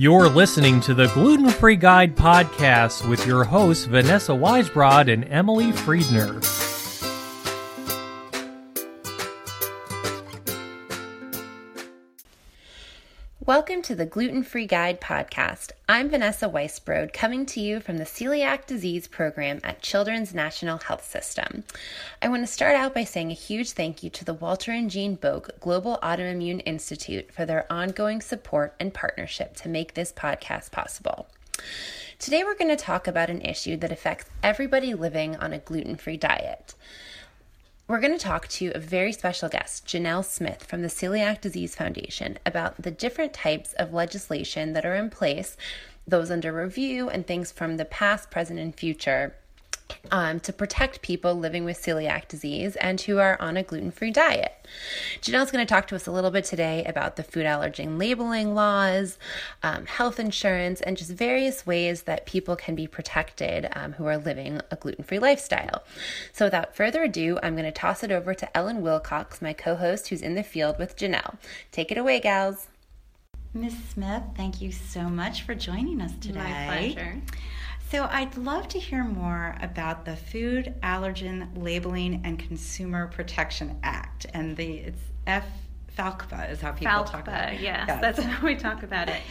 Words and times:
You're 0.00 0.28
listening 0.28 0.80
to 0.82 0.94
the 0.94 1.08
Gluten 1.08 1.48
Free 1.48 1.74
Guide 1.74 2.14
podcast 2.14 3.08
with 3.08 3.26
your 3.26 3.42
hosts, 3.42 3.86
Vanessa 3.86 4.30
Weisbrod 4.30 5.12
and 5.12 5.24
Emily 5.24 5.72
Friedner. 5.72 6.67
Welcome 13.48 13.80
to 13.84 13.94
the 13.94 14.04
Gluten 14.04 14.42
Free 14.42 14.66
Guide 14.66 15.00
podcast. 15.00 15.70
I'm 15.88 16.10
Vanessa 16.10 16.50
Weisbrod, 16.50 17.14
coming 17.14 17.46
to 17.46 17.60
you 17.60 17.80
from 17.80 17.96
the 17.96 18.04
Celiac 18.04 18.66
Disease 18.66 19.08
Program 19.08 19.60
at 19.64 19.80
Children's 19.80 20.34
National 20.34 20.76
Health 20.76 21.08
System. 21.08 21.64
I 22.20 22.28
want 22.28 22.42
to 22.42 22.46
start 22.46 22.76
out 22.76 22.92
by 22.92 23.04
saying 23.04 23.30
a 23.30 23.34
huge 23.34 23.70
thank 23.70 24.02
you 24.02 24.10
to 24.10 24.24
the 24.26 24.34
Walter 24.34 24.70
and 24.72 24.90
Jean 24.90 25.16
Boek 25.16 25.48
Global 25.60 25.98
Autoimmune 26.02 26.62
Institute 26.66 27.32
for 27.32 27.46
their 27.46 27.64
ongoing 27.72 28.20
support 28.20 28.74
and 28.78 28.92
partnership 28.92 29.56
to 29.56 29.70
make 29.70 29.94
this 29.94 30.12
podcast 30.12 30.70
possible. 30.70 31.26
Today, 32.18 32.44
we're 32.44 32.54
going 32.54 32.68
to 32.68 32.76
talk 32.76 33.06
about 33.06 33.30
an 33.30 33.40
issue 33.40 33.78
that 33.78 33.92
affects 33.92 34.28
everybody 34.42 34.92
living 34.92 35.36
on 35.36 35.54
a 35.54 35.58
gluten 35.58 35.96
free 35.96 36.18
diet. 36.18 36.74
We're 37.88 38.00
going 38.00 38.12
to 38.12 38.22
talk 38.22 38.48
to 38.48 38.70
a 38.74 38.78
very 38.78 39.12
special 39.12 39.48
guest, 39.48 39.86
Janelle 39.86 40.22
Smith 40.22 40.62
from 40.64 40.82
the 40.82 40.88
Celiac 40.88 41.40
Disease 41.40 41.74
Foundation, 41.74 42.38
about 42.44 42.82
the 42.82 42.90
different 42.90 43.32
types 43.32 43.72
of 43.72 43.94
legislation 43.94 44.74
that 44.74 44.84
are 44.84 44.94
in 44.94 45.08
place, 45.08 45.56
those 46.06 46.30
under 46.30 46.52
review, 46.52 47.08
and 47.08 47.26
things 47.26 47.50
from 47.50 47.78
the 47.78 47.86
past, 47.86 48.30
present, 48.30 48.58
and 48.58 48.74
future 48.74 49.36
um, 50.10 50.40
to 50.40 50.52
protect 50.52 51.02
people 51.02 51.34
living 51.34 51.64
with 51.64 51.80
celiac 51.80 52.28
disease 52.28 52.76
and 52.76 53.00
who 53.00 53.18
are 53.18 53.40
on 53.40 53.56
a 53.56 53.62
gluten 53.62 53.90
free 53.90 54.10
diet. 54.10 54.54
Janelle's 55.20 55.50
going 55.50 55.66
to 55.66 55.68
talk 55.68 55.86
to 55.88 55.96
us 55.96 56.06
a 56.06 56.12
little 56.12 56.30
bit 56.30 56.44
today 56.44 56.84
about 56.84 57.16
the 57.16 57.22
food 57.22 57.46
allergen 57.46 57.98
labeling 57.98 58.54
laws, 58.54 59.18
um, 59.62 59.86
health 59.86 60.20
insurance, 60.20 60.80
and 60.80 60.96
just 60.96 61.10
various 61.10 61.66
ways 61.66 62.02
that 62.02 62.26
people 62.26 62.56
can 62.56 62.74
be 62.74 62.86
protected 62.86 63.68
um, 63.74 63.92
who 63.92 64.06
are 64.06 64.18
living 64.18 64.60
a 64.70 64.76
gluten 64.76 65.04
free 65.04 65.18
lifestyle. 65.18 65.84
So, 66.32 66.46
without 66.46 66.76
further 66.76 67.04
ado, 67.04 67.38
I'm 67.42 67.54
going 67.54 67.64
to 67.64 67.72
toss 67.72 68.02
it 68.02 68.10
over 68.10 68.34
to 68.34 68.56
Ellen 68.56 68.82
Wilcox, 68.82 69.40
my 69.40 69.52
co 69.52 69.74
host 69.76 70.08
who's 70.08 70.22
in 70.22 70.34
the 70.34 70.42
field 70.42 70.78
with 70.78 70.96
Janelle. 70.96 71.36
Take 71.72 71.90
it 71.90 71.98
away, 71.98 72.20
gals. 72.20 72.68
Ms. 73.54 73.74
Smith, 73.92 74.22
thank 74.36 74.60
you 74.60 74.70
so 74.70 75.02
much 75.08 75.42
for 75.42 75.54
joining 75.54 76.00
us 76.00 76.12
today. 76.20 76.38
My 76.38 76.92
pleasure. 76.94 77.20
So, 77.90 78.06
I'd 78.10 78.36
love 78.36 78.68
to 78.68 78.78
hear 78.78 79.02
more 79.02 79.56
about 79.62 80.04
the 80.04 80.14
Food 80.14 80.74
Allergen 80.82 81.48
Labeling 81.56 82.20
and 82.22 82.38
Consumer 82.38 83.06
Protection 83.06 83.78
Act, 83.82 84.26
and 84.34 84.54
the 84.58 84.76
it's 84.78 85.00
F 85.26 85.46
FALCPA 85.96 86.50
is 86.50 86.60
how 86.60 86.72
people 86.72 86.92
FALCPA, 86.92 87.10
talk 87.10 87.28
about 87.28 87.54
it. 87.54 87.60
Yes, 87.62 87.86
yes, 87.88 88.00
that's 88.02 88.18
how 88.22 88.44
we 88.44 88.56
talk 88.56 88.82
about 88.82 89.08
it. 89.08 89.22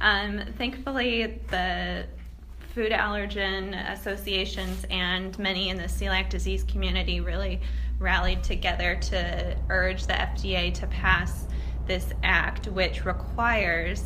Um, 0.00 0.42
thankfully, 0.56 1.40
the 1.50 2.06
food 2.72 2.92
allergen 2.92 3.74
associations 3.92 4.86
and 4.90 5.36
many 5.36 5.70
in 5.70 5.76
the 5.76 5.84
celiac 5.84 6.30
disease 6.30 6.62
community 6.62 7.20
really 7.20 7.60
rallied 7.98 8.44
together 8.44 8.94
to 8.94 9.56
urge 9.70 10.06
the 10.06 10.12
FDA 10.12 10.72
to 10.74 10.86
pass 10.86 11.48
this 11.88 12.12
act, 12.22 12.68
which 12.68 13.04
requires 13.04 14.04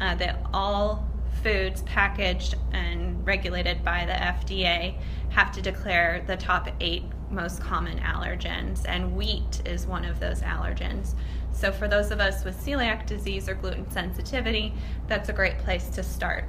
uh, 0.00 0.14
that 0.14 0.40
all 0.54 1.06
foods 1.42 1.82
packaged 1.82 2.54
and 2.72 3.26
regulated 3.26 3.84
by 3.84 4.04
the 4.06 4.12
FDA 4.12 4.96
have 5.30 5.52
to 5.52 5.62
declare 5.62 6.22
the 6.26 6.36
top 6.36 6.68
eight 6.80 7.04
most 7.30 7.60
common 7.60 7.98
allergens, 7.98 8.84
and 8.86 9.16
wheat 9.16 9.62
is 9.64 9.86
one 9.86 10.04
of 10.04 10.20
those 10.20 10.42
allergens. 10.42 11.14
So, 11.52 11.72
for 11.72 11.88
those 11.88 12.10
of 12.10 12.20
us 12.20 12.44
with 12.44 12.56
celiac 12.64 13.06
disease 13.06 13.48
or 13.48 13.54
gluten 13.54 13.90
sensitivity, 13.90 14.74
that's 15.08 15.28
a 15.28 15.32
great 15.32 15.58
place 15.58 15.88
to 15.90 16.02
start. 16.02 16.44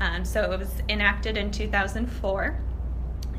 Um, 0.00 0.24
so, 0.24 0.52
it 0.52 0.58
was 0.58 0.82
enacted 0.88 1.36
in 1.36 1.50
2004, 1.50 2.60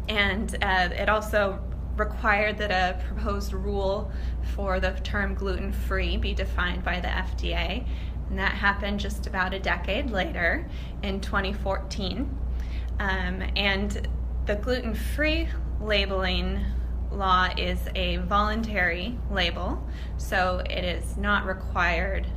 and 0.10 0.56
uh, 0.62 0.90
it 0.94 1.10
also 1.10 1.60
required 1.98 2.58
that 2.60 2.72
a 2.72 3.04
proposed 3.06 3.54
rule 3.54 4.12
for 4.56 4.80
the 4.80 4.92
term 5.04 5.34
gluten 5.34 5.72
free 5.72 6.16
be 6.16 6.34
defined 6.34 6.84
by 6.84 7.00
the 7.00 7.08
FDA. 7.08 7.86
And 8.30 8.40
that 8.40 8.54
happened 8.54 9.00
just 9.00 9.28
about 9.28 9.54
a 9.54 9.60
decade 9.60 10.10
later 10.10 10.68
in 11.04 11.22
2014. 11.22 12.38
Um, 13.00 13.44
and 13.56 14.08
the 14.46 14.56
gluten 14.56 14.94
free 14.94 15.48
labeling 15.82 16.60
law 17.12 17.50
is 17.58 17.80
a 17.96 18.18
voluntary 18.18 19.18
label, 19.32 19.82
so 20.18 20.62
it 20.70 20.84
is 20.84 21.18
not 21.18 21.46
required 21.46 22.28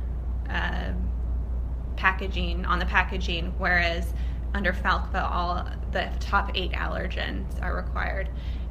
uh, 0.49 0.91
packaging 1.95 2.65
on 2.65 2.79
the 2.79 2.85
packaging, 2.85 3.53
whereas 3.57 4.13
under 4.53 4.73
FALCPA, 4.73 5.31
all 5.31 5.65
the 5.91 6.09
top 6.19 6.51
eight 6.55 6.71
allergens 6.73 7.61
are 7.61 7.75
required. 7.75 8.29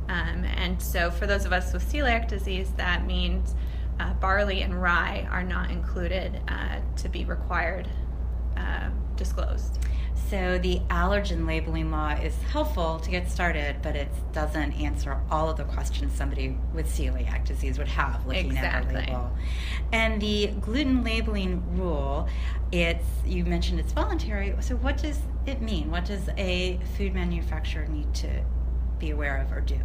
Um, 0.08 0.44
and 0.44 0.80
so, 0.80 1.10
for 1.10 1.26
those 1.26 1.44
of 1.44 1.52
us 1.52 1.72
with 1.72 1.90
celiac 1.90 2.28
disease, 2.28 2.72
that 2.76 3.06
means 3.06 3.54
uh, 4.00 4.14
barley 4.14 4.62
and 4.62 4.80
rye 4.80 5.28
are 5.30 5.42
not 5.42 5.70
included 5.70 6.40
uh, 6.48 6.80
to 6.96 7.08
be 7.08 7.24
required 7.24 7.88
uh, 8.56 8.88
disclosed. 9.16 9.78
So 10.30 10.58
the 10.58 10.78
allergen 10.90 11.44
labeling 11.46 11.90
law 11.90 12.10
is 12.10 12.40
helpful 12.42 13.00
to 13.00 13.10
get 13.10 13.28
started, 13.28 13.82
but 13.82 13.96
it 13.96 14.08
doesn't 14.32 14.74
answer 14.74 15.20
all 15.28 15.50
of 15.50 15.56
the 15.56 15.64
questions 15.64 16.14
somebody 16.14 16.56
with 16.72 16.86
celiac 16.86 17.44
disease 17.44 17.78
would 17.78 17.88
have 17.88 18.24
looking 18.26 18.52
exactly. 18.52 18.94
at 18.94 19.08
a 19.08 19.12
label. 19.12 19.36
And 19.92 20.22
the 20.22 20.52
gluten 20.60 21.02
labeling 21.02 21.64
rule, 21.76 22.28
it's 22.70 23.08
you 23.26 23.44
mentioned 23.44 23.80
it's 23.80 23.92
voluntary. 23.92 24.54
So 24.60 24.76
what 24.76 24.98
does 24.98 25.18
it 25.46 25.60
mean? 25.60 25.90
What 25.90 26.04
does 26.04 26.28
a 26.38 26.78
food 26.96 27.12
manufacturer 27.12 27.86
need 27.86 28.14
to 28.14 28.44
be 29.00 29.10
aware 29.10 29.38
of 29.38 29.50
or 29.50 29.60
do? 29.60 29.80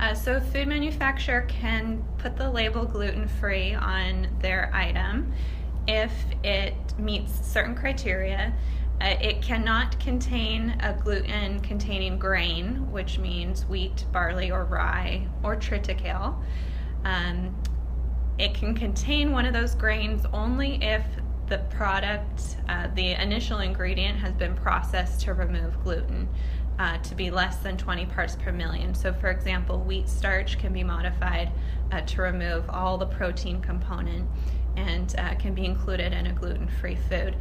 Uh, 0.00 0.14
so, 0.14 0.40
food 0.40 0.66
manufacturer 0.66 1.42
can 1.42 2.02
put 2.16 2.34
the 2.34 2.50
label 2.50 2.86
gluten 2.86 3.28
free 3.28 3.74
on 3.74 4.26
their 4.40 4.70
item 4.72 5.30
if 5.86 6.10
it 6.42 6.74
meets 6.98 7.46
certain 7.46 7.74
criteria. 7.74 8.50
Uh, 9.02 9.16
it 9.20 9.42
cannot 9.42 10.00
contain 10.00 10.70
a 10.80 10.94
gluten 10.94 11.60
containing 11.60 12.18
grain, 12.18 12.90
which 12.90 13.18
means 13.18 13.66
wheat, 13.66 14.06
barley, 14.10 14.50
or 14.50 14.64
rye, 14.64 15.26
or 15.42 15.54
triticale. 15.54 16.42
Um, 17.04 17.54
it 18.38 18.54
can 18.54 18.74
contain 18.74 19.32
one 19.32 19.44
of 19.44 19.52
those 19.52 19.74
grains 19.74 20.24
only 20.32 20.82
if 20.82 21.04
the 21.48 21.58
product, 21.68 22.56
uh, 22.70 22.88
the 22.94 23.20
initial 23.20 23.58
ingredient, 23.58 24.18
has 24.18 24.32
been 24.32 24.54
processed 24.54 25.20
to 25.22 25.34
remove 25.34 25.78
gluten 25.82 26.26
uh, 26.80 26.96
to 26.96 27.14
be 27.14 27.30
less 27.30 27.56
than 27.56 27.76
20 27.76 28.06
parts 28.06 28.36
per 28.36 28.50
million. 28.50 28.94
So, 28.94 29.12
for 29.12 29.30
example, 29.30 29.80
wheat 29.80 30.08
starch 30.08 30.58
can 30.58 30.72
be 30.72 30.82
modified 30.82 31.52
uh, 31.92 32.00
to 32.00 32.22
remove 32.22 32.70
all 32.70 32.96
the 32.96 33.04
protein 33.04 33.60
component 33.60 34.26
and 34.78 35.14
uh, 35.18 35.34
can 35.34 35.52
be 35.52 35.66
included 35.66 36.14
in 36.14 36.28
a 36.28 36.32
gluten 36.32 36.68
free 36.80 36.94
food. 36.94 37.36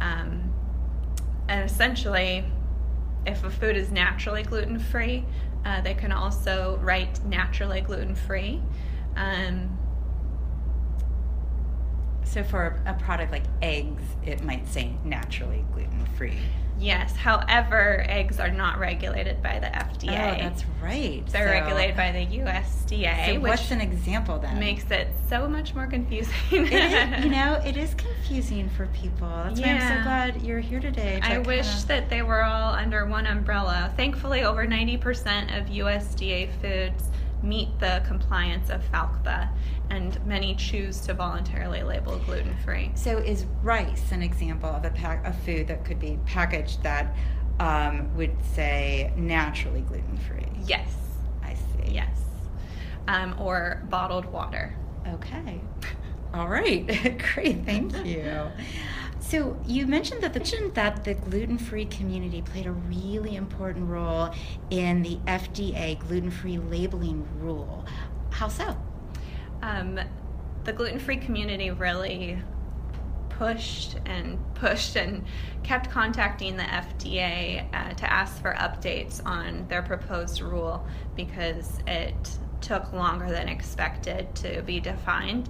Um, 0.00 0.54
and 1.48 1.68
essentially, 1.68 2.44
if 3.26 3.42
a 3.42 3.50
food 3.50 3.76
is 3.76 3.90
naturally 3.90 4.44
gluten 4.44 4.78
free, 4.78 5.24
uh, 5.64 5.80
they 5.80 5.94
can 5.94 6.12
also 6.12 6.78
write 6.80 7.24
naturally 7.24 7.80
gluten 7.80 8.14
free. 8.14 8.62
Um, 9.16 9.76
so, 12.22 12.44
for 12.44 12.80
a 12.86 12.94
product 12.94 13.32
like 13.32 13.44
eggs, 13.60 14.04
it 14.24 14.44
might 14.44 14.68
say 14.68 14.92
naturally 15.04 15.64
gluten 15.72 16.06
free. 16.16 16.38
Yes. 16.78 17.14
However, 17.16 18.04
eggs 18.08 18.40
are 18.40 18.50
not 18.50 18.78
regulated 18.78 19.42
by 19.42 19.58
the 19.58 19.66
FDA. 19.66 20.10
Oh, 20.10 20.42
that's 20.42 20.64
right. 20.82 21.24
They're 21.28 21.48
so, 21.48 21.52
regulated 21.52 21.96
by 21.96 22.12
the 22.12 22.26
USDA. 22.38 23.34
So 23.34 23.40
what's 23.40 23.70
an 23.70 23.80
example 23.80 24.38
then? 24.38 24.58
Makes 24.58 24.90
it 24.90 25.08
so 25.28 25.48
much 25.48 25.74
more 25.74 25.86
confusing. 25.86 26.34
it 26.50 26.72
is, 26.72 27.24
you 27.24 27.30
know, 27.30 27.60
it 27.64 27.76
is 27.76 27.94
confusing 27.94 28.68
for 28.70 28.86
people. 28.88 29.28
That's 29.28 29.60
yeah. 29.60 29.78
why 29.78 29.84
I'm 29.84 29.98
so 29.98 30.02
glad 30.02 30.42
you're 30.42 30.60
here 30.60 30.80
today. 30.80 31.20
To 31.20 31.26
I 31.26 31.38
wish 31.38 31.68
kinda... 31.68 31.86
that 31.88 32.10
they 32.10 32.22
were 32.22 32.44
all 32.44 32.74
under 32.74 33.06
one 33.06 33.26
umbrella. 33.26 33.92
Thankfully, 33.96 34.42
over 34.42 34.66
90% 34.66 35.58
of 35.58 35.68
USDA 35.68 36.50
foods 36.60 37.10
meet 37.44 37.78
the 37.78 38.02
compliance 38.06 38.70
of 38.70 38.82
FALCPA, 38.90 39.48
and 39.90 40.24
many 40.26 40.54
choose 40.54 41.00
to 41.02 41.14
voluntarily 41.14 41.82
label 41.82 42.18
gluten 42.26 42.56
free. 42.64 42.90
So, 42.94 43.18
is 43.18 43.46
rice 43.62 44.10
an 44.12 44.22
example 44.22 44.70
of 44.70 44.84
a, 44.84 44.90
pack, 44.90 45.26
a 45.26 45.32
food 45.32 45.68
that 45.68 45.84
could 45.84 46.00
be 46.00 46.18
packaged 46.26 46.82
that 46.82 47.14
um, 47.60 48.14
would 48.16 48.36
say 48.54 49.12
naturally 49.16 49.82
gluten 49.82 50.16
free? 50.16 50.46
Yes. 50.66 50.88
I 51.42 51.54
see. 51.54 51.92
Yes. 51.92 52.18
Um, 53.06 53.34
or 53.38 53.82
bottled 53.90 54.24
water. 54.26 54.74
Okay. 55.06 55.60
All 56.32 56.48
right. 56.48 56.86
Great. 57.34 57.64
Thank 57.64 58.04
you. 58.04 58.50
So 59.20 59.58
you 59.66 59.86
mentioned 59.86 60.22
that 60.22 60.34
the 60.34 60.70
that 60.74 61.04
the 61.04 61.14
gluten-free 61.14 61.86
community 61.86 62.42
played 62.42 62.66
a 62.66 62.72
really 62.72 63.36
important 63.36 63.88
role 63.88 64.30
in 64.70 65.02
the 65.02 65.16
FDA 65.26 65.98
gluten-free 65.98 66.58
labeling 66.58 67.26
rule. 67.40 67.84
How 68.30 68.48
so? 68.48 68.76
Um, 69.62 69.98
the 70.64 70.72
gluten-free 70.72 71.18
community 71.18 71.70
really 71.70 72.38
pushed 73.38 73.96
and 74.06 74.38
pushed 74.54 74.96
and 74.96 75.24
kept 75.62 75.90
contacting 75.90 76.56
the 76.56 76.62
FDA 76.62 77.66
uh, 77.74 77.94
to 77.94 78.12
ask 78.12 78.40
for 78.40 78.54
updates 78.54 79.24
on 79.26 79.66
their 79.68 79.82
proposed 79.82 80.40
rule 80.40 80.86
because 81.16 81.80
it 81.86 82.38
took 82.60 82.92
longer 82.92 83.30
than 83.30 83.48
expected 83.48 84.34
to 84.36 84.62
be 84.62 84.80
defined. 84.80 85.48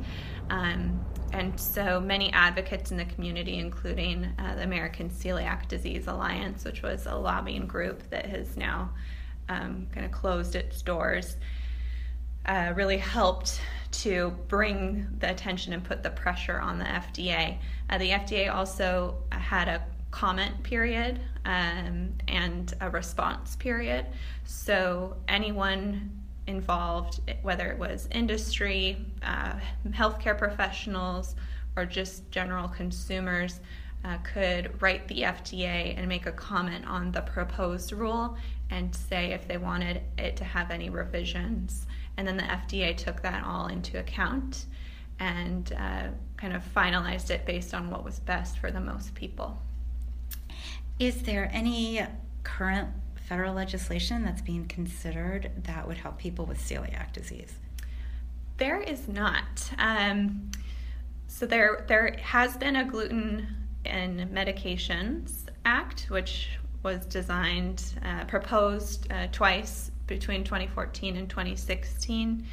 Um, 0.51 1.05
and 1.35 1.59
so 1.59 1.99
many 1.99 2.33
advocates 2.33 2.93
in 2.93 2.97
the 2.97 3.05
community, 3.07 3.59
including 3.59 4.25
uh, 4.39 4.55
the 4.55 4.63
American 4.63 5.11
Celiac 5.11 5.67
Disease 5.67 6.07
Alliance, 6.07 6.65
which 6.65 6.83
was 6.83 7.07
a 7.07 7.15
lobbying 7.15 7.67
group 7.67 8.09
that 8.11 8.27
has 8.27 8.57
now 8.57 8.91
um, 9.49 9.89
kind 9.93 10.07
of 10.07 10.13
closed 10.13 10.55
its 10.55 10.81
doors, 10.81 11.37
uh, 12.47 12.73
really 12.77 12.99
helped 12.99 13.61
to 13.91 14.33
bring 14.47 15.09
the 15.19 15.29
attention 15.29 15.73
and 15.73 15.83
put 15.83 16.05
the 16.05 16.11
pressure 16.11 16.61
on 16.61 16.79
the 16.79 16.85
FDA. 16.85 17.59
Uh, 17.91 17.99
the 17.99 18.11
FDA 18.11 18.55
also 18.55 19.17
had 19.31 19.67
a 19.67 19.83
comment 20.13 20.63
period 20.63 21.21
um, 21.47 22.13
and 22.29 22.75
a 22.81 22.89
response 22.91 23.57
period. 23.57 24.07
So 24.45 25.17
anyone 25.27 26.13
involved, 26.47 27.21
whether 27.43 27.71
it 27.71 27.79
was 27.79 28.09
industry, 28.11 29.05
uh, 29.23 29.55
healthcare 29.89 30.37
professionals, 30.37 31.35
or 31.77 31.85
just 31.85 32.31
general 32.31 32.69
consumers, 32.69 33.61
uh, 34.05 34.19
could 34.19 34.81
write 34.83 35.09
the 35.09 35.23
FDA 35.23 35.97
and 35.97 36.07
make 36.07 36.27
a 36.27 36.33
comment 36.33 36.87
on 36.87 37.11
the 37.11 37.23
proposed 37.23 37.93
rule 37.93 38.37
and 38.71 38.95
say 38.95 39.33
if 39.33 39.49
they 39.49 39.57
wanted 39.57 40.03
it 40.19 40.37
to 40.37 40.45
have 40.45 40.71
any 40.71 40.91
revisions. 40.91 41.87
And 42.17 42.27
then 42.27 42.37
the 42.37 42.43
FDA 42.43 42.97
took 42.97 43.23
that 43.23 43.45
all 43.45 43.69
into 43.69 43.99
account 43.99 44.67
and 45.19 45.73
uh, 45.79 46.09
kind 46.37 46.53
of 46.53 46.63
finalized 46.75 47.31
it 47.31 47.47
based 47.47 47.73
on 47.73 47.91
what 47.91 48.05
was 48.05 48.19
best 48.21 48.59
for 48.59 48.71
the 48.71 48.81
most 48.81 49.15
people. 49.15 49.61
Is 50.99 51.23
there 51.23 51.51
any 51.53 52.03
current 52.43 52.89
federal 53.29 53.55
legislation 53.55 54.25
that's 54.25 54.43
being 54.43 54.67
considered 54.67 55.51
that 55.65 55.87
would 55.87 55.97
help 55.97 56.19
people 56.19 56.47
with 56.47 56.59
celiac 56.59 57.13
disease? 57.13 57.55
There 58.57 58.81
is 58.81 59.09
not. 59.09 59.71
Um, 59.79 60.51
so 61.27 61.47
there, 61.47 61.85
there 61.89 62.17
has 62.23 62.57
been 62.57 62.77
a 62.77 62.85
gluten 62.85 63.47
and 63.85 64.21
medications 64.31 65.49
act, 65.65 66.07
which 66.09 66.51
was 66.83 67.07
designed, 67.07 67.83
uh, 68.05 68.25
proposed 68.25 69.11
uh, 69.11 69.27
twice 69.33 69.91
between 70.07 70.45
2014 70.45 71.17
and 71.17 71.29
2016 71.29 72.47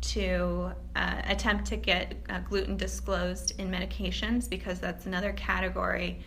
to 0.00 0.72
uh, 0.96 1.22
attempt 1.24 1.66
to 1.66 1.76
get 1.76 2.14
uh, 2.28 2.40
gluten 2.40 2.76
disclosed 2.76 3.58
in 3.58 3.70
medications 3.70 4.48
because 4.48 4.80
that's 4.80 5.06
another 5.06 5.32
category 5.32 6.20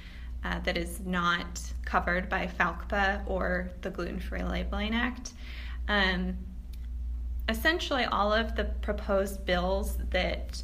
uh, 0.45 0.59
that 0.59 0.77
is 0.77 1.00
not 1.06 1.59
covered 1.86 2.30
by 2.30 2.47
FALCPA 2.47 3.27
or 3.27 3.71
the 3.81 3.89
Gluten 3.89 4.19
Free 4.19 4.44
Labeling 4.44 4.94
Act. 4.94 5.33
Um, 5.88 6.38
essentially, 7.50 8.06
all 8.06 8.31
of 8.31 8.56
the 8.56 8.65
proposed 8.65 9.45
bills 9.45 9.97
that 10.12 10.62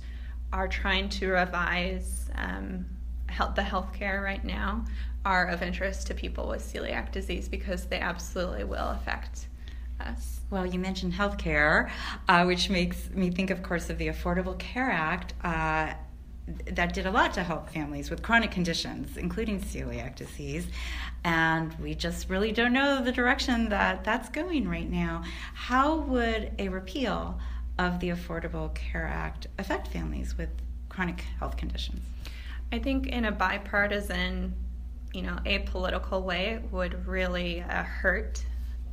are 0.53 0.67
trying 0.67 1.09
to 1.09 1.31
revise 1.31 2.29
um, 2.35 2.85
health, 3.27 3.55
the 3.55 3.61
healthcare 3.61 4.21
right 4.23 4.43
now 4.43 4.85
are 5.25 5.47
of 5.47 5.63
interest 5.63 6.07
to 6.07 6.13
people 6.13 6.47
with 6.47 6.61
celiac 6.61 7.11
disease 7.11 7.49
because 7.49 7.85
they 7.85 7.99
absolutely 7.99 8.63
will 8.63 8.89
affect 8.89 9.47
us. 9.99 10.41
Well, 10.51 10.65
you 10.65 10.79
mentioned 10.79 11.13
healthcare, 11.13 11.89
uh, 12.27 12.43
which 12.43 12.69
makes 12.69 13.09
me 13.11 13.31
think, 13.31 13.49
of 13.49 13.63
course, 13.63 13.89
of 13.89 13.97
the 13.97 14.07
Affordable 14.07 14.57
Care 14.59 14.91
Act. 14.91 15.33
Uh, 15.43 15.93
that 16.71 16.93
did 16.93 17.05
a 17.05 17.11
lot 17.11 17.33
to 17.33 17.43
help 17.43 17.69
families 17.69 18.09
with 18.09 18.21
chronic 18.21 18.51
conditions, 18.51 19.17
including 19.17 19.61
celiac 19.61 20.15
disease. 20.15 20.67
And 21.23 21.73
we 21.79 21.93
just 21.93 22.29
really 22.29 22.51
don't 22.51 22.73
know 22.73 23.03
the 23.03 23.11
direction 23.11 23.69
that 23.69 24.03
that's 24.03 24.29
going 24.29 24.67
right 24.67 24.89
now. 24.89 25.23
How 25.53 25.97
would 25.97 26.51
a 26.59 26.69
repeal 26.69 27.39
of 27.77 27.99
the 27.99 28.09
Affordable 28.09 28.73
Care 28.73 29.07
Act 29.07 29.47
affect 29.57 29.87
families 29.87 30.37
with 30.37 30.49
chronic 30.89 31.21
health 31.39 31.57
conditions? 31.57 32.01
I 32.71 32.79
think 32.79 33.07
in 33.07 33.25
a 33.25 33.31
bipartisan, 33.31 34.53
you 35.13 35.21
know, 35.23 35.37
apolitical 35.45 36.21
way, 36.21 36.51
it 36.51 36.71
would 36.71 37.05
really 37.05 37.61
uh, 37.61 37.83
hurt 37.83 38.43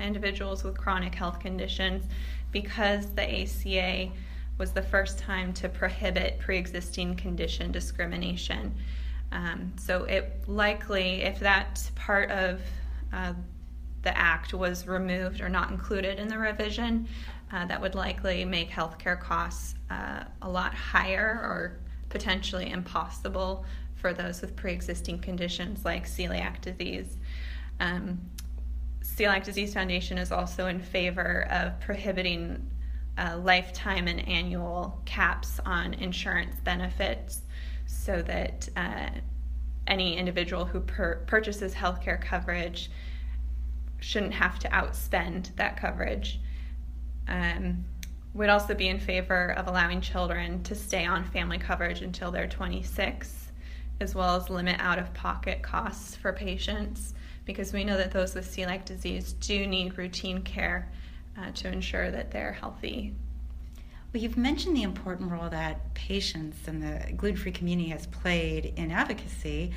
individuals 0.00 0.64
with 0.64 0.76
chronic 0.76 1.14
health 1.14 1.40
conditions 1.40 2.04
because 2.52 3.06
the 3.14 3.42
ACA 3.42 4.10
was 4.58 4.72
the 4.72 4.82
first 4.82 5.18
time 5.18 5.52
to 5.54 5.68
prohibit 5.68 6.38
pre 6.38 6.58
existing 6.58 7.16
condition 7.16 7.72
discrimination. 7.72 8.74
Um, 9.30 9.72
so, 9.78 10.04
it 10.04 10.44
likely, 10.46 11.22
if 11.22 11.38
that 11.40 11.88
part 11.94 12.30
of 12.30 12.60
uh, 13.12 13.34
the 14.02 14.16
act 14.16 14.54
was 14.54 14.86
removed 14.86 15.40
or 15.40 15.48
not 15.48 15.70
included 15.70 16.18
in 16.18 16.28
the 16.28 16.38
revision, 16.38 17.08
uh, 17.52 17.66
that 17.66 17.80
would 17.80 17.94
likely 17.94 18.44
make 18.44 18.70
healthcare 18.70 19.18
costs 19.18 19.74
uh, 19.90 20.24
a 20.42 20.48
lot 20.48 20.74
higher 20.74 21.40
or 21.42 21.78
potentially 22.08 22.70
impossible 22.70 23.64
for 23.94 24.12
those 24.12 24.40
with 24.40 24.54
pre 24.56 24.72
existing 24.72 25.18
conditions 25.18 25.84
like 25.84 26.06
celiac 26.06 26.60
disease. 26.60 27.16
Um, 27.80 28.20
Celiac 29.02 29.44
Disease 29.44 29.74
Foundation 29.74 30.18
is 30.18 30.30
also 30.30 30.66
in 30.66 30.78
favor 30.78 31.48
of 31.50 31.78
prohibiting 31.80 32.64
uh, 33.18 33.36
lifetime 33.38 34.06
and 34.06 34.26
annual 34.28 35.00
caps 35.04 35.60
on 35.66 35.94
insurance 35.94 36.56
benefits 36.62 37.42
so 37.86 38.22
that 38.22 38.68
uh, 38.76 39.08
any 39.86 40.16
individual 40.16 40.64
who 40.64 40.80
per- 40.80 41.24
purchases 41.26 41.74
healthcare 41.74 42.20
coverage 42.20 42.90
shouldn't 43.98 44.34
have 44.34 44.58
to 44.60 44.68
outspend 44.68 45.54
that 45.56 45.76
coverage. 45.76 46.40
Um, 47.26 47.84
we'd 48.34 48.48
also 48.48 48.74
be 48.74 48.88
in 48.88 49.00
favor 49.00 49.52
of 49.56 49.66
allowing 49.66 50.00
children 50.00 50.62
to 50.62 50.74
stay 50.74 51.04
on 51.04 51.24
family 51.24 51.58
coverage 51.58 52.02
until 52.02 52.30
they're 52.30 52.46
26, 52.46 53.50
as 54.00 54.14
well 54.14 54.36
as 54.36 54.48
limit 54.48 54.76
out 54.78 54.98
of 54.98 55.12
pocket 55.14 55.62
costs 55.62 56.14
for 56.14 56.32
patients, 56.32 57.14
because 57.44 57.72
we 57.72 57.82
know 57.82 57.96
that 57.96 58.12
those 58.12 58.34
with 58.34 58.46
celiac 58.46 58.84
disease 58.84 59.32
do 59.32 59.66
need 59.66 59.98
routine 59.98 60.42
care 60.42 60.92
uh, 61.38 61.50
to 61.52 61.68
ensure 61.68 62.10
that 62.10 62.30
they're 62.30 62.52
healthy. 62.52 63.14
Well, 64.12 64.22
you've 64.22 64.38
mentioned 64.38 64.74
the 64.74 64.82
important 64.82 65.30
role 65.30 65.50
that 65.50 65.92
patients 65.92 66.66
and 66.66 66.82
the 66.82 67.12
gluten 67.12 67.36
free 67.36 67.52
community 67.52 67.90
has 67.90 68.06
played 68.06 68.72
in 68.76 68.90
advocacy. 68.90 69.72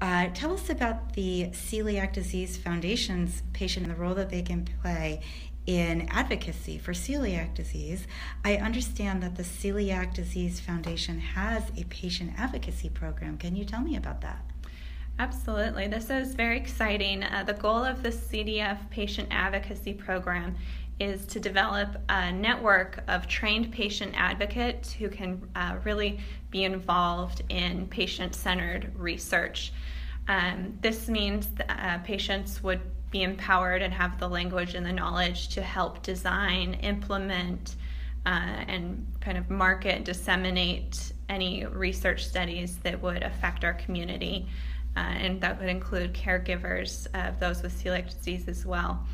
Uh, 0.00 0.28
tell 0.32 0.54
us 0.54 0.70
about 0.70 1.12
the 1.12 1.48
Celiac 1.52 2.14
Disease 2.14 2.56
Foundation's 2.56 3.42
patient 3.52 3.86
and 3.86 3.94
the 3.94 4.00
role 4.00 4.14
that 4.14 4.30
they 4.30 4.40
can 4.40 4.66
play 4.80 5.20
in 5.66 6.08
advocacy 6.10 6.78
for 6.78 6.92
celiac 6.92 7.54
disease. 7.54 8.06
I 8.44 8.56
understand 8.56 9.22
that 9.22 9.36
the 9.36 9.42
Celiac 9.42 10.14
Disease 10.14 10.60
Foundation 10.60 11.18
has 11.20 11.64
a 11.76 11.84
patient 11.84 12.32
advocacy 12.36 12.90
program. 12.90 13.38
Can 13.38 13.56
you 13.56 13.64
tell 13.64 13.80
me 13.80 13.96
about 13.96 14.20
that? 14.22 14.44
Absolutely. 15.18 15.86
This 15.86 16.10
is 16.10 16.34
very 16.34 16.56
exciting. 16.56 17.22
Uh, 17.22 17.44
the 17.44 17.52
goal 17.52 17.84
of 17.84 18.02
the 18.02 18.08
CDF 18.08 18.90
Patient 18.90 19.28
Advocacy 19.30 19.94
Program 19.94 20.56
is 21.00 21.26
to 21.26 21.40
develop 21.40 21.96
a 22.08 22.32
network 22.32 23.02
of 23.08 23.26
trained 23.26 23.72
patient 23.72 24.12
advocates 24.16 24.92
who 24.92 25.08
can 25.08 25.48
uh, 25.56 25.76
really 25.84 26.20
be 26.50 26.64
involved 26.64 27.42
in 27.48 27.86
patient 27.88 28.34
centered 28.34 28.92
research. 28.96 29.72
Um, 30.28 30.78
this 30.80 31.08
means 31.08 31.48
that, 31.56 31.70
uh, 31.70 31.98
patients 32.04 32.62
would 32.62 32.80
be 33.10 33.22
empowered 33.22 33.82
and 33.82 33.92
have 33.92 34.18
the 34.18 34.28
language 34.28 34.74
and 34.74 34.84
the 34.84 34.92
knowledge 34.92 35.48
to 35.48 35.62
help 35.62 36.02
design, 36.02 36.74
implement, 36.74 37.76
uh, 38.26 38.64
and 38.68 39.06
kind 39.20 39.36
of 39.36 39.50
market, 39.50 40.04
disseminate 40.04 41.12
any 41.28 41.66
research 41.66 42.26
studies 42.26 42.78
that 42.78 43.00
would 43.02 43.22
affect 43.22 43.64
our 43.64 43.74
community. 43.74 44.46
Uh, 44.96 45.00
and 45.00 45.40
that 45.40 45.58
would 45.58 45.68
include 45.68 46.14
caregivers 46.14 47.06
of 47.14 47.38
those 47.40 47.62
with 47.62 47.72
celiac 47.82 48.08
disease 48.16 48.48
as 48.48 48.64
well. 48.64 49.04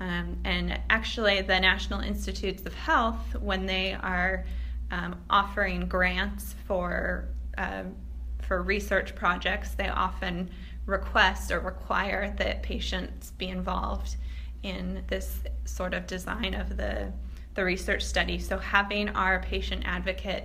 Um, 0.00 0.38
and 0.44 0.80
actually, 0.88 1.42
the 1.42 1.60
National 1.60 2.00
Institutes 2.00 2.64
of 2.64 2.74
Health, 2.74 3.36
when 3.38 3.66
they 3.66 3.92
are 3.92 4.46
um, 4.90 5.20
offering 5.28 5.86
grants 5.86 6.54
for 6.66 7.28
uh, 7.58 7.84
for 8.40 8.62
research 8.62 9.14
projects, 9.14 9.74
they 9.74 9.88
often 9.88 10.50
request 10.86 11.52
or 11.52 11.60
require 11.60 12.34
that 12.38 12.62
patients 12.62 13.30
be 13.32 13.48
involved 13.48 14.16
in 14.62 15.04
this 15.06 15.40
sort 15.66 15.94
of 15.94 16.06
design 16.06 16.54
of 16.54 16.76
the 16.76 17.12
the 17.54 17.64
research 17.64 18.02
study. 18.02 18.38
So 18.38 18.58
having 18.58 19.10
our 19.10 19.40
patient 19.40 19.82
advocate 19.84 20.44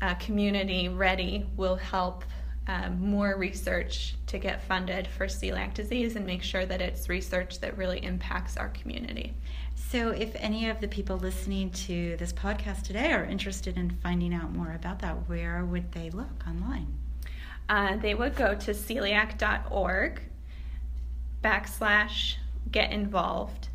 uh, 0.00 0.14
community 0.14 0.88
ready 0.88 1.46
will 1.56 1.76
help 1.76 2.24
um, 2.68 3.00
more 3.00 3.36
research 3.36 4.14
to 4.28 4.38
get 4.38 4.62
funded 4.62 5.06
for 5.06 5.26
celiac 5.26 5.74
disease 5.74 6.16
and 6.16 6.24
make 6.24 6.42
sure 6.42 6.64
that 6.64 6.80
it's 6.80 7.08
research 7.08 7.60
that 7.60 7.76
really 7.76 8.02
impacts 8.04 8.56
our 8.56 8.68
community. 8.68 9.34
So, 9.74 10.10
if 10.10 10.34
any 10.36 10.68
of 10.68 10.80
the 10.80 10.88
people 10.88 11.16
listening 11.16 11.70
to 11.70 12.16
this 12.18 12.32
podcast 12.32 12.82
today 12.82 13.12
are 13.12 13.24
interested 13.24 13.76
in 13.76 13.90
finding 13.90 14.32
out 14.32 14.52
more 14.52 14.72
about 14.72 15.00
that, 15.00 15.28
where 15.28 15.64
would 15.64 15.92
they 15.92 16.10
look 16.10 16.46
online? 16.46 16.86
uh, 17.68 17.96
they 17.96 18.14
would 18.14 18.36
go 18.36 18.54
to 18.54 18.72
celiac.org 18.72 20.20
backslash 21.42 22.36
get 22.70 22.92
involved. 22.92 23.68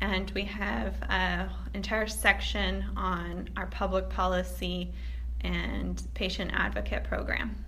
And 0.00 0.30
we 0.34 0.44
have 0.44 0.94
an 1.08 1.50
entire 1.72 2.06
section 2.06 2.84
on 2.96 3.48
our 3.56 3.66
public 3.66 4.08
policy 4.08 4.92
and 5.40 6.02
patient 6.14 6.50
advocate 6.54 7.04
program. 7.04 7.63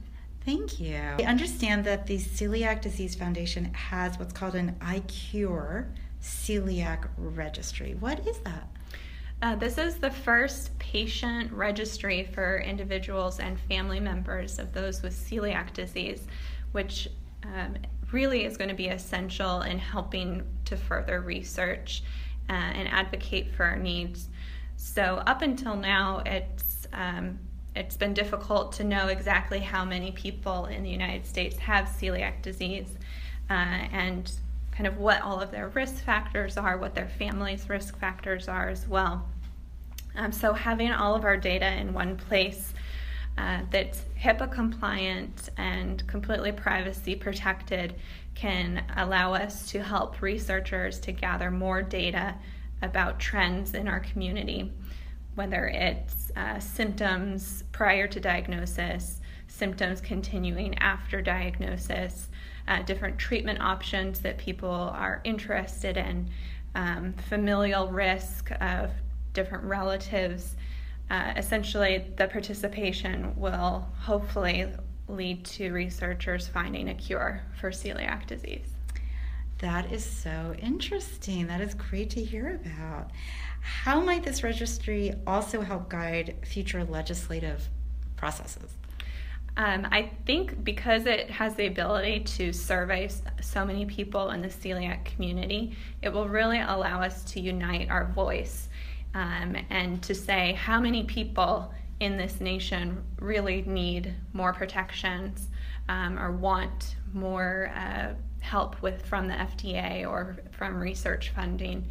Thank 0.47 0.79
you. 0.79 0.97
I 0.97 1.25
understand 1.25 1.85
that 1.87 2.07
the 2.07 2.19
Celiac 2.19 2.81
Disease 2.81 3.17
Foundation 3.17 3.65
has 3.75 4.17
what's 4.17 4.33
called 4.33 4.55
an 4.55 4.77
iCure 4.81 5.89
celiac 6.23 7.09
registry. 7.17 7.97
What 7.99 8.25
is 8.25 8.39
that? 8.39 8.69
Uh, 9.43 9.57
this 9.57 9.77
is 9.77 9.97
the 9.97 10.11
first 10.11 10.79
patient 10.79 11.53
registry 11.53 12.31
for 12.33 12.59
individuals 12.59 13.41
and 13.41 13.59
family 13.59 13.99
members 13.99 14.61
of 14.61 14.73
those 14.73 15.03
with 15.03 15.15
celiac 15.15 15.73
disease, 15.73 16.29
which 16.71 17.09
um, 17.43 17.77
really 18.13 18.45
is 18.45 18.57
going 18.57 18.71
to 18.71 18.77
be 18.77 18.87
essential 18.87 19.63
in 19.63 19.81
helping 19.81 20.47
to 20.67 20.77
further 20.77 21.23
research 21.23 22.05
uh, 22.49 22.53
and 22.53 22.87
advocate 22.87 23.53
for 23.53 23.65
our 23.65 23.77
needs. 23.77 24.29
So, 24.77 25.25
up 25.27 25.43
until 25.43 25.75
now, 25.75 26.23
it's 26.25 26.87
um, 26.93 27.41
it's 27.77 27.97
been 27.97 28.15
difficult 28.15 28.73
to 28.73 28.85
know 28.85 29.09
exactly 29.09 29.59
how 29.61 29.85
many 29.85 30.11
people 30.13 30.67
in 30.67 30.83
the 30.83 30.91
United 30.91 31.27
States 31.27 31.57
have 31.59 31.87
celiac 31.87 32.43
disease 32.43 32.89
uh, 33.51 33.53
and 33.53 34.33
kind 34.73 34.87
of 34.87 34.99
what 34.99 35.23
all 35.23 35.41
of 35.41 35.51
their 35.51 35.69
risk 35.69 36.03
factors 36.05 36.57
are, 36.57 36.79
what 36.79 36.95
their 36.95 37.09
family's 37.09 37.69
risk 37.69 37.99
factors 37.99 38.49
are 38.49 38.69
as 38.69 38.89
well. 38.89 39.29
Um, 40.17 40.33
so, 40.33 40.53
having 40.53 40.93
all 40.93 41.15
of 41.15 41.25
our 41.25 41.37
data 41.37 41.71
in 41.75 41.93
one 41.93 42.17
place 42.17 42.73
uh, 43.39 43.61
that's 43.71 44.03
HIPAA 44.19 44.51
compliant 44.51 45.51
and 45.59 46.07
completely 46.07 46.53
privacy 46.53 47.15
protected 47.15 47.95
can 48.35 48.83
allow 48.97 49.35
us 49.35 49.71
to 49.71 49.83
help 49.83 50.23
researchers 50.23 50.99
to 51.01 51.13
gather 51.13 51.51
more 51.51 51.83
data 51.83 52.35
about 52.83 53.19
trends 53.19 53.75
in 53.75 53.89
our 53.89 54.01
community, 54.01 54.73
whether 55.37 55.69
it's 55.69 56.33
uh, 56.35 56.59
symptoms 56.59 57.63
prior 57.71 58.09
to 58.09 58.19
diagnosis, 58.19 59.21
symptoms 59.47 60.01
continuing 60.01 60.77
after 60.79 61.23
diagnosis, 61.23 62.29
uh, 62.69 62.83
different 62.83 63.19
treatment 63.19 63.61
options 63.61 64.21
that 64.21 64.37
people 64.39 64.69
are 64.71 65.21
interested 65.25 65.97
in, 65.97 66.29
um, 66.75 67.13
familial 67.29 67.89
risk 67.89 68.51
of 68.61 68.91
different 69.33 69.65
relatives. 69.65 70.57
Uh, 71.11 71.33
essentially, 71.37 72.05
the 72.17 72.27
participation 72.27 73.33
will 73.37 73.87
hopefully 74.01 74.67
lead 75.09 75.45
to 75.45 75.71
researchers 75.71 76.49
finding 76.49 76.89
a 76.89 76.95
cure 76.95 77.43
for 77.61 77.71
celiac 77.71 78.27
disease. 78.27 78.76
That 79.59 79.91
is 79.91 80.05
so 80.05 80.55
interesting. 80.59 81.47
That 81.47 81.61
is 81.61 81.75
great 81.75 82.11
to 82.11 82.23
hear 82.23 82.61
about. 82.63 83.11
How 83.63 84.01
might 84.01 84.23
this 84.23 84.43
registry 84.43 85.15
also 85.27 85.63
help 85.63 85.89
guide 85.89 86.37
future 86.45 86.85
legislative 86.85 87.69
processes? 88.17 88.77
Um, 89.57 89.89
I 89.91 90.11
think 90.27 90.63
because 90.63 91.07
it 91.07 91.31
has 91.31 91.55
the 91.55 91.67
ability 91.67 92.21
to 92.21 92.53
survey 92.53 93.09
so 93.41 93.65
many 93.65 93.87
people 93.87 94.31
in 94.31 94.43
the 94.43 94.49
celiac 94.49 95.07
community, 95.07 95.75
it 96.03 96.11
will 96.11 96.29
really 96.29 96.61
allow 96.61 97.01
us 97.01 97.25
to 97.33 97.41
unite 97.41 97.89
our 97.89 98.05
voice 98.13 98.69
um, 99.15 99.57
and 99.71 100.03
to 100.03 100.15
say 100.15 100.53
how 100.53 100.79
many 100.79 101.05
people 101.05 101.73
in 102.01 102.19
this 102.19 102.39
nation 102.43 103.03
really 103.19 103.63
need 103.63 104.13
more 104.35 104.53
protections 104.53 105.49
um, 105.89 106.19
or 106.19 106.33
want 106.33 106.97
more 107.15 107.73
uh, 107.75 108.13
help 108.47 108.81
with 108.81 109.05
from 109.05 109.27
the 109.27 109.35
FDA 109.35 110.09
or 110.09 110.37
from 110.53 110.81
research 110.81 111.33
funding. 111.35 111.87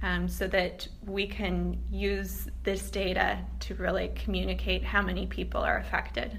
Um, 0.00 0.28
so 0.28 0.46
that 0.46 0.86
we 1.04 1.26
can 1.26 1.76
use 1.90 2.48
this 2.62 2.88
data 2.88 3.36
to 3.60 3.74
really 3.74 4.12
communicate 4.14 4.84
how 4.84 5.02
many 5.02 5.26
people 5.26 5.60
are 5.60 5.78
affected. 5.78 6.38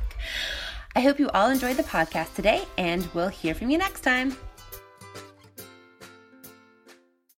I 0.95 1.01
hope 1.01 1.19
you 1.19 1.29
all 1.29 1.49
enjoyed 1.49 1.77
the 1.77 1.83
podcast 1.83 2.35
today, 2.35 2.63
and 2.77 3.07
we'll 3.13 3.29
hear 3.29 3.55
from 3.55 3.69
you 3.69 3.77
next 3.77 4.01
time. 4.01 4.35